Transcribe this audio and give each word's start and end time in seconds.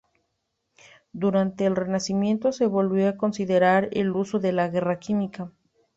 Durante 1.13 1.67
el 1.67 1.75
Renacimiento 1.75 2.51
se 2.53 2.65
volvió 2.65 3.07
a 3.07 3.17
considerar 3.17 3.87
el 3.91 4.09
uso 4.15 4.39
de 4.39 4.51
la 4.51 4.67
guerra 4.67 4.97
química. 4.97 5.51